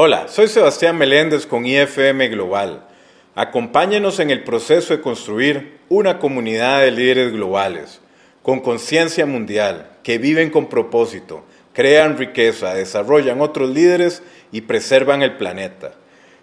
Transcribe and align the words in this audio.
Hola, 0.00 0.28
soy 0.28 0.46
Sebastián 0.46 0.96
Meléndez 0.96 1.44
con 1.44 1.66
IFM 1.66 2.28
Global. 2.28 2.86
Acompáñenos 3.34 4.20
en 4.20 4.30
el 4.30 4.44
proceso 4.44 4.94
de 4.94 5.00
construir 5.00 5.78
una 5.88 6.20
comunidad 6.20 6.82
de 6.82 6.92
líderes 6.92 7.32
globales, 7.32 8.00
con 8.44 8.60
conciencia 8.60 9.26
mundial, 9.26 9.90
que 10.04 10.18
viven 10.18 10.50
con 10.50 10.68
propósito, 10.68 11.42
crean 11.72 12.16
riqueza, 12.16 12.74
desarrollan 12.74 13.40
otros 13.40 13.70
líderes 13.70 14.22
y 14.52 14.60
preservan 14.60 15.22
el 15.22 15.36
planeta. 15.36 15.94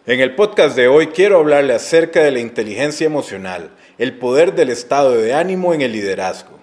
En 0.05 0.19
el 0.19 0.35
podcast 0.35 0.75
de 0.75 0.89
hoy 0.89 1.07
quiero 1.07 1.39
hablarle 1.39 1.75
acerca 1.75 2.21
de 2.23 2.31
la 2.31 2.41
inteligencia 2.41 3.05
emocional, 3.05 3.69
el 3.97 4.17
poder 4.17 4.53
del 4.55 4.69
estado 4.69 5.13
de 5.13 5.33
ánimo 5.33 5.73
en 5.73 5.81
el 5.81 5.93
liderazgo. 5.93 6.54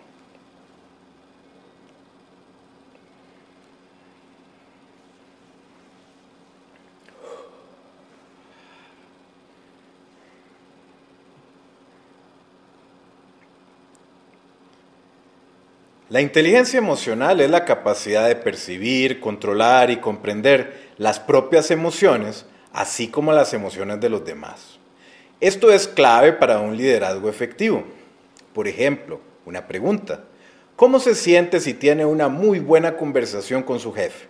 La 16.12 16.20
inteligencia 16.20 16.76
emocional 16.76 17.40
es 17.40 17.48
la 17.48 17.64
capacidad 17.64 18.28
de 18.28 18.36
percibir, 18.36 19.18
controlar 19.18 19.90
y 19.90 19.96
comprender 19.96 20.90
las 20.98 21.18
propias 21.18 21.70
emociones, 21.70 22.44
así 22.70 23.08
como 23.08 23.32
las 23.32 23.54
emociones 23.54 23.98
de 23.98 24.10
los 24.10 24.22
demás. 24.22 24.78
Esto 25.40 25.72
es 25.72 25.88
clave 25.88 26.34
para 26.34 26.60
un 26.60 26.76
liderazgo 26.76 27.30
efectivo. 27.30 27.84
Por 28.52 28.68
ejemplo, 28.68 29.20
una 29.46 29.66
pregunta. 29.66 30.24
¿Cómo 30.76 31.00
se 31.00 31.14
siente 31.14 31.60
si 31.60 31.72
tiene 31.72 32.04
una 32.04 32.28
muy 32.28 32.58
buena 32.58 32.98
conversación 32.98 33.62
con 33.62 33.80
su 33.80 33.90
jefe? 33.94 34.26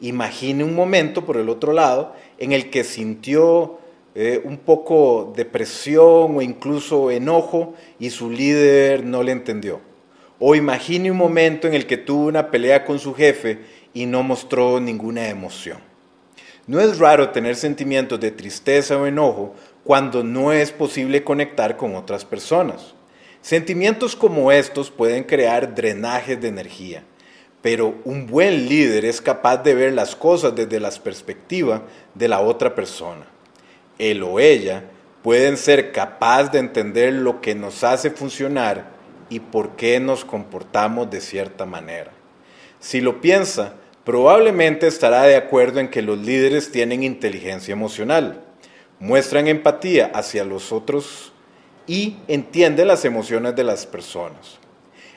Imagine 0.00 0.62
un 0.62 0.76
momento 0.76 1.26
por 1.26 1.38
el 1.38 1.48
otro 1.48 1.72
lado 1.72 2.14
en 2.38 2.52
el 2.52 2.70
que 2.70 2.84
sintió 2.84 3.80
eh, 4.14 4.40
un 4.44 4.58
poco 4.58 5.32
de 5.34 5.44
presión 5.44 6.36
o 6.36 6.40
incluso 6.40 7.10
enojo 7.10 7.74
y 7.98 8.10
su 8.10 8.30
líder 8.30 9.04
no 9.04 9.24
le 9.24 9.32
entendió. 9.32 9.87
O 10.40 10.54
imagine 10.54 11.10
un 11.10 11.16
momento 11.16 11.66
en 11.66 11.74
el 11.74 11.86
que 11.86 11.96
tuvo 11.96 12.26
una 12.26 12.50
pelea 12.50 12.84
con 12.84 12.98
su 12.98 13.14
jefe 13.14 13.58
y 13.92 14.06
no 14.06 14.22
mostró 14.22 14.78
ninguna 14.78 15.28
emoción. 15.28 15.78
No 16.68 16.80
es 16.80 16.98
raro 16.98 17.30
tener 17.30 17.56
sentimientos 17.56 18.20
de 18.20 18.30
tristeza 18.30 18.96
o 18.98 19.06
enojo 19.06 19.54
cuando 19.82 20.22
no 20.22 20.52
es 20.52 20.70
posible 20.70 21.24
conectar 21.24 21.76
con 21.76 21.96
otras 21.96 22.24
personas. 22.24 22.94
Sentimientos 23.40 24.14
como 24.14 24.52
estos 24.52 24.90
pueden 24.90 25.24
crear 25.24 25.74
drenajes 25.74 26.40
de 26.40 26.48
energía, 26.48 27.04
pero 27.62 27.96
un 28.04 28.26
buen 28.26 28.68
líder 28.68 29.06
es 29.06 29.20
capaz 29.20 29.58
de 29.58 29.74
ver 29.74 29.92
las 29.92 30.14
cosas 30.14 30.54
desde 30.54 30.78
la 30.78 30.90
perspectiva 30.90 31.82
de 32.14 32.28
la 32.28 32.40
otra 32.40 32.74
persona. 32.74 33.26
Él 33.98 34.22
o 34.22 34.38
ella 34.38 34.84
pueden 35.22 35.56
ser 35.56 35.90
capaz 35.90 36.50
de 36.52 36.58
entender 36.58 37.14
lo 37.14 37.40
que 37.40 37.54
nos 37.54 37.82
hace 37.82 38.10
funcionar 38.10 38.97
y 39.28 39.40
por 39.40 39.76
qué 39.76 40.00
nos 40.00 40.24
comportamos 40.24 41.10
de 41.10 41.20
cierta 41.20 41.66
manera. 41.66 42.12
Si 42.80 43.00
lo 43.00 43.20
piensa, 43.20 43.74
probablemente 44.04 44.86
estará 44.86 45.22
de 45.22 45.36
acuerdo 45.36 45.80
en 45.80 45.88
que 45.88 46.02
los 46.02 46.18
líderes 46.18 46.70
tienen 46.70 47.02
inteligencia 47.02 47.72
emocional, 47.72 48.42
muestran 49.00 49.48
empatía 49.48 50.10
hacia 50.14 50.44
los 50.44 50.72
otros 50.72 51.32
y 51.86 52.16
entienden 52.28 52.88
las 52.88 53.04
emociones 53.04 53.56
de 53.56 53.64
las 53.64 53.86
personas. 53.86 54.58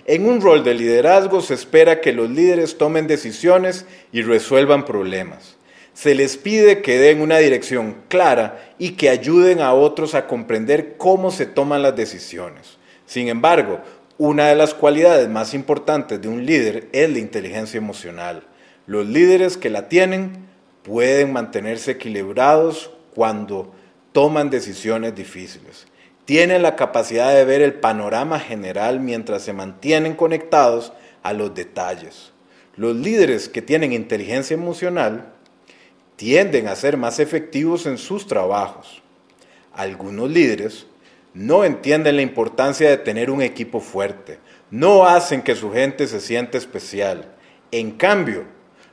En 0.05 0.27
un 0.27 0.41
rol 0.41 0.63
de 0.63 0.73
liderazgo 0.73 1.41
se 1.41 1.53
espera 1.53 2.01
que 2.01 2.11
los 2.11 2.29
líderes 2.29 2.77
tomen 2.77 3.07
decisiones 3.07 3.85
y 4.11 4.23
resuelvan 4.23 4.83
problemas. 4.85 5.57
Se 5.93 6.15
les 6.15 6.37
pide 6.37 6.81
que 6.81 6.97
den 6.97 7.21
una 7.21 7.37
dirección 7.37 7.97
clara 8.07 8.73
y 8.79 8.91
que 8.91 9.09
ayuden 9.09 9.59
a 9.59 9.73
otros 9.73 10.15
a 10.15 10.25
comprender 10.25 10.95
cómo 10.97 11.29
se 11.29 11.45
toman 11.45 11.83
las 11.83 11.95
decisiones. 11.95 12.77
Sin 13.05 13.27
embargo, 13.27 13.81
una 14.17 14.47
de 14.47 14.55
las 14.55 14.73
cualidades 14.73 15.29
más 15.29 15.53
importantes 15.53 16.21
de 16.21 16.27
un 16.27 16.45
líder 16.45 16.89
es 16.91 17.09
la 17.09 17.19
inteligencia 17.19 17.77
emocional. 17.77 18.43
Los 18.85 19.05
líderes 19.07 19.57
que 19.57 19.69
la 19.69 19.89
tienen 19.89 20.47
pueden 20.83 21.33
mantenerse 21.33 21.91
equilibrados 21.91 22.91
cuando 23.13 23.73
toman 24.11 24.49
decisiones 24.49 25.15
difíciles. 25.15 25.87
Tienen 26.25 26.61
la 26.61 26.75
capacidad 26.75 27.33
de 27.33 27.45
ver 27.45 27.61
el 27.61 27.73
panorama 27.73 28.39
general 28.39 28.99
mientras 28.99 29.43
se 29.43 29.53
mantienen 29.53 30.15
conectados 30.15 30.93
a 31.23 31.33
los 31.33 31.53
detalles. 31.53 32.31
Los 32.75 32.95
líderes 32.95 33.49
que 33.49 33.61
tienen 33.61 33.93
inteligencia 33.93 34.53
emocional 34.53 35.33
tienden 36.15 36.67
a 36.67 36.75
ser 36.75 36.97
más 36.97 37.19
efectivos 37.19 37.85
en 37.85 37.97
sus 37.97 38.27
trabajos. 38.27 39.01
Algunos 39.73 40.29
líderes 40.29 40.85
no 41.33 41.63
entienden 41.63 42.17
la 42.17 42.21
importancia 42.21 42.89
de 42.89 42.97
tener 42.97 43.31
un 43.31 43.41
equipo 43.41 43.79
fuerte, 43.79 44.39
no 44.69 45.05
hacen 45.05 45.41
que 45.41 45.55
su 45.55 45.71
gente 45.71 46.07
se 46.07 46.19
sienta 46.19 46.57
especial. 46.57 47.25
En 47.71 47.91
cambio, 47.91 48.45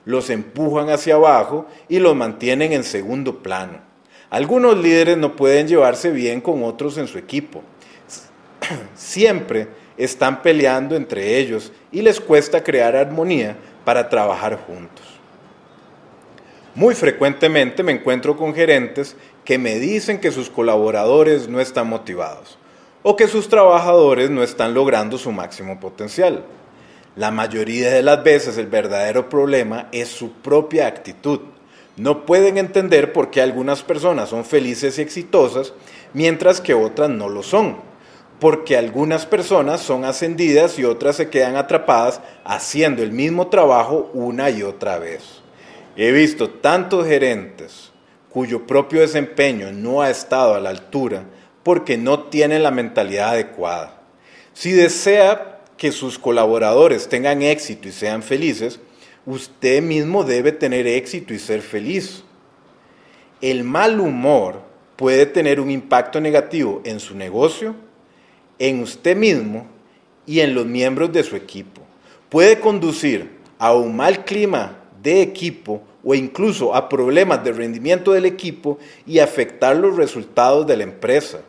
los 0.04 0.30
empujan 0.30 0.88
hacia 0.90 1.14
abajo 1.14 1.66
y 1.88 1.98
los 1.98 2.14
mantienen 2.14 2.72
en 2.72 2.84
segundo 2.84 3.42
plano. 3.42 3.80
Algunos 4.30 4.78
líderes 4.78 5.16
no 5.16 5.36
pueden 5.36 5.68
llevarse 5.68 6.10
bien 6.10 6.40
con 6.40 6.62
otros 6.62 6.98
en 6.98 7.06
su 7.06 7.18
equipo. 7.18 7.62
Siempre 8.94 9.68
están 9.96 10.42
peleando 10.42 10.96
entre 10.96 11.38
ellos 11.38 11.72
y 11.90 12.02
les 12.02 12.20
cuesta 12.20 12.62
crear 12.62 12.94
armonía 12.94 13.56
para 13.84 14.08
trabajar 14.08 14.56
juntos. 14.66 15.17
Muy 16.78 16.94
frecuentemente 16.94 17.82
me 17.82 17.90
encuentro 17.90 18.36
con 18.36 18.54
gerentes 18.54 19.16
que 19.44 19.58
me 19.58 19.80
dicen 19.80 20.20
que 20.20 20.30
sus 20.30 20.48
colaboradores 20.48 21.48
no 21.48 21.58
están 21.58 21.88
motivados 21.88 22.56
o 23.02 23.16
que 23.16 23.26
sus 23.26 23.48
trabajadores 23.48 24.30
no 24.30 24.44
están 24.44 24.74
logrando 24.74 25.18
su 25.18 25.32
máximo 25.32 25.80
potencial. 25.80 26.44
La 27.16 27.32
mayoría 27.32 27.90
de 27.90 28.04
las 28.04 28.22
veces 28.22 28.58
el 28.58 28.68
verdadero 28.68 29.28
problema 29.28 29.88
es 29.90 30.06
su 30.06 30.34
propia 30.34 30.86
actitud. 30.86 31.40
No 31.96 32.24
pueden 32.24 32.58
entender 32.58 33.12
por 33.12 33.32
qué 33.32 33.42
algunas 33.42 33.82
personas 33.82 34.28
son 34.28 34.44
felices 34.44 35.00
y 35.00 35.02
exitosas 35.02 35.72
mientras 36.14 36.60
que 36.60 36.74
otras 36.74 37.10
no 37.10 37.28
lo 37.28 37.42
son. 37.42 37.78
Porque 38.38 38.76
algunas 38.76 39.26
personas 39.26 39.80
son 39.80 40.04
ascendidas 40.04 40.78
y 40.78 40.84
otras 40.84 41.16
se 41.16 41.28
quedan 41.28 41.56
atrapadas 41.56 42.20
haciendo 42.44 43.02
el 43.02 43.10
mismo 43.10 43.48
trabajo 43.48 44.12
una 44.14 44.48
y 44.50 44.62
otra 44.62 45.00
vez. 45.00 45.42
He 46.00 46.12
visto 46.12 46.48
tantos 46.48 47.08
gerentes 47.08 47.90
cuyo 48.30 48.68
propio 48.68 49.00
desempeño 49.00 49.72
no 49.72 50.00
ha 50.00 50.10
estado 50.10 50.54
a 50.54 50.60
la 50.60 50.70
altura 50.70 51.24
porque 51.64 51.98
no 51.98 52.20
tienen 52.28 52.62
la 52.62 52.70
mentalidad 52.70 53.30
adecuada. 53.30 54.00
Si 54.52 54.70
desea 54.70 55.58
que 55.76 55.90
sus 55.90 56.16
colaboradores 56.16 57.08
tengan 57.08 57.42
éxito 57.42 57.88
y 57.88 57.90
sean 57.90 58.22
felices, 58.22 58.78
usted 59.26 59.82
mismo 59.82 60.22
debe 60.22 60.52
tener 60.52 60.86
éxito 60.86 61.34
y 61.34 61.40
ser 61.40 61.62
feliz. 61.62 62.22
El 63.40 63.64
mal 63.64 63.98
humor 63.98 64.62
puede 64.94 65.26
tener 65.26 65.58
un 65.58 65.68
impacto 65.68 66.20
negativo 66.20 66.80
en 66.84 67.00
su 67.00 67.16
negocio, 67.16 67.74
en 68.60 68.82
usted 68.82 69.16
mismo 69.16 69.66
y 70.26 70.38
en 70.38 70.54
los 70.54 70.64
miembros 70.64 71.12
de 71.12 71.24
su 71.24 71.34
equipo. 71.34 71.82
Puede 72.28 72.60
conducir 72.60 73.32
a 73.58 73.74
un 73.74 73.96
mal 73.96 74.24
clima 74.24 74.77
de 75.02 75.22
equipo 75.22 75.82
o 76.04 76.14
incluso 76.14 76.74
a 76.74 76.88
problemas 76.88 77.44
de 77.44 77.52
rendimiento 77.52 78.12
del 78.12 78.24
equipo 78.24 78.78
y 79.06 79.18
afectar 79.18 79.76
los 79.76 79.96
resultados 79.96 80.66
de 80.66 80.76
la 80.76 80.84
empresa. 80.84 81.40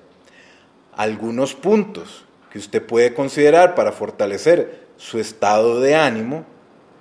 Algunos 0.96 1.54
puntos 1.54 2.26
que 2.52 2.60
usted 2.60 2.86
puede 2.86 3.14
considerar 3.14 3.76
para 3.76 3.92
fortalecer 3.92 4.88
su 4.98 5.20
estado 5.20 5.80
de 5.80 5.96
ánimo 5.96 6.46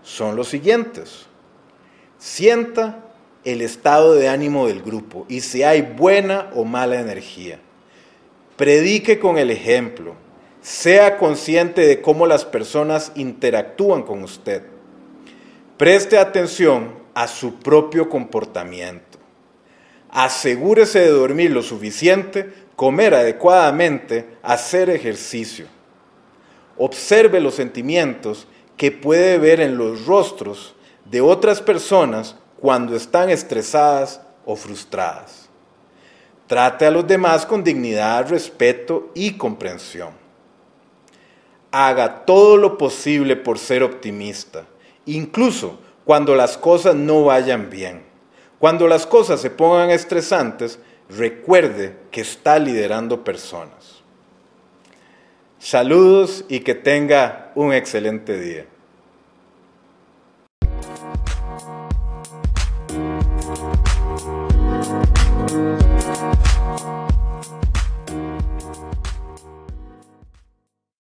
son 0.03 0.37
los 0.37 0.49
siguientes. 0.49 1.27
Sienta 2.19 3.05
el 3.45 3.63
estado 3.63 4.15
de 4.15 4.29
ánimo 4.29 4.67
del 4.69 4.83
grupo 4.83 5.27
y 5.29 5.41
si 5.41 5.63
hay 5.63 5.83
buena 5.83 6.51
o 6.55 6.65
mala 6.65 7.01
energía. 7.01 7.61
Predique 8.57 9.19
con 9.19 9.39
el 9.39 9.51
ejemplo. 9.51 10.15
Sea 10.61 11.17
consciente 11.17 11.83
de 11.83 12.03
cómo 12.03 12.27
las 12.27 12.45
personas 12.45 13.13
interactúan 13.15 14.03
con 14.03 14.23
usted 14.23 14.78
Preste 15.79 16.19
atención 16.19 16.93
a 17.15 17.29
su 17.29 17.61
propio 17.61 18.09
comportamiento. 18.09 19.17
Asegúrese 20.11 20.99
de 20.99 21.11
dormir 21.11 21.53
lo 21.53 21.63
suficiente, 21.63 22.53
comer 22.75 23.15
adecuadamente, 23.15 24.27
hacer 24.43 24.91
ejercicio. 24.91 25.67
Observe 26.77 27.39
los 27.39 27.55
sentimientos 27.55 28.49
que 28.77 28.91
puede 28.91 29.39
ver 29.39 29.61
en 29.61 29.79
los 29.79 30.05
rostros 30.05 30.75
de 31.05 31.21
otras 31.21 31.63
personas 31.63 32.35
cuando 32.61 32.97
están 32.97 33.31
estresadas 33.31 34.21
o 34.45 34.57
frustradas. 34.57 35.49
Trate 36.49 36.87
a 36.87 36.91
los 36.91 37.07
demás 37.07 37.47
con 37.47 37.63
dignidad, 37.63 38.29
respeto 38.29 39.13
y 39.15 39.35
comprensión. 39.35 40.11
Haga 41.71 42.25
todo 42.25 42.57
lo 42.57 42.77
posible 42.77 43.37
por 43.37 43.61
ser 43.61 43.85
optimista 43.85 44.67
incluso 45.15 45.79
cuando 46.05 46.35
las 46.35 46.57
cosas 46.57 46.95
no 46.95 47.25
vayan 47.25 47.71
bien. 47.71 48.03
Cuando 48.59 48.89
las 48.89 49.07
cosas 49.07 49.41
se 49.41 49.51
pongan 49.51 49.91
estresantes, 49.91 50.79
recuerde 51.09 51.97
que 52.11 52.23
está 52.23 52.59
liderando 52.59 53.25
personas. 53.25 54.03
Saludos 55.59 56.45
y 56.49 56.61
que 56.61 56.75
tenga 56.75 57.53
un 57.55 57.73
excelente 57.73 58.39
día. 58.39 58.67